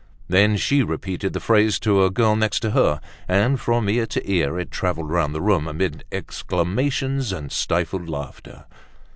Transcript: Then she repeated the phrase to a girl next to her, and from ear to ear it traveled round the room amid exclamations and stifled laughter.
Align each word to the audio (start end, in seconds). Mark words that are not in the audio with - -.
Then 0.27 0.57
she 0.57 0.81
repeated 0.81 1.33
the 1.33 1.39
phrase 1.39 1.77
to 1.81 2.03
a 2.03 2.09
girl 2.09 2.35
next 2.35 2.61
to 2.61 2.71
her, 2.71 2.99
and 3.27 3.59
from 3.59 3.87
ear 3.87 4.07
to 4.07 4.27
ear 4.27 4.57
it 4.57 4.71
traveled 4.71 5.11
round 5.11 5.35
the 5.35 5.41
room 5.43 5.67
amid 5.67 6.05
exclamations 6.11 7.31
and 7.31 7.51
stifled 7.51 8.09
laughter. 8.09 8.65